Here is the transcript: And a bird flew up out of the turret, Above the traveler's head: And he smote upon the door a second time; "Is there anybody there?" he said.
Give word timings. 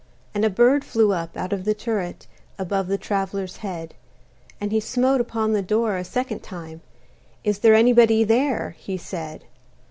And 0.33 0.43
a 0.43 0.49
bird 0.49 0.83
flew 0.83 1.11
up 1.11 1.37
out 1.37 1.53
of 1.53 1.63
the 1.63 1.75
turret, 1.75 2.25
Above 2.57 2.87
the 2.87 2.97
traveler's 2.97 3.57
head: 3.57 3.93
And 4.59 4.71
he 4.71 4.79
smote 4.79 5.21
upon 5.21 5.53
the 5.53 5.61
door 5.61 5.95
a 5.95 6.03
second 6.03 6.41
time; 6.41 6.81
"Is 7.43 7.59
there 7.59 7.75
anybody 7.75 8.23
there?" 8.23 8.71
he 8.79 8.97
said. 8.97 9.45